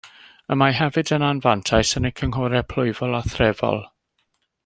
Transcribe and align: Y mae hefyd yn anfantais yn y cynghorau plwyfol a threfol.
Y 0.53 0.55
mae 0.61 0.71
hefyd 0.77 1.11
yn 1.17 1.25
anfantais 1.27 1.91
yn 2.01 2.09
y 2.11 2.13
cynghorau 2.21 2.65
plwyfol 2.73 3.19
a 3.19 3.23
threfol. 3.35 3.79